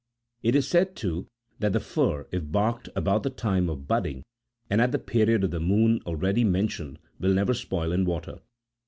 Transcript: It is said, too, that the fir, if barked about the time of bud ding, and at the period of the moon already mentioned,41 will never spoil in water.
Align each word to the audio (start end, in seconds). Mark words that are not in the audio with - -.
It 0.41 0.55
is 0.55 0.67
said, 0.67 0.95
too, 0.95 1.27
that 1.59 1.73
the 1.73 1.79
fir, 1.79 2.25
if 2.31 2.51
barked 2.51 2.89
about 2.95 3.21
the 3.21 3.29
time 3.29 3.69
of 3.69 3.87
bud 3.87 4.05
ding, 4.05 4.23
and 4.67 4.81
at 4.81 4.91
the 4.91 4.97
period 4.97 5.43
of 5.43 5.51
the 5.51 5.59
moon 5.59 6.01
already 6.07 6.43
mentioned,41 6.43 6.97
will 7.19 7.33
never 7.35 7.53
spoil 7.53 7.91
in 7.91 8.05
water. 8.05 8.39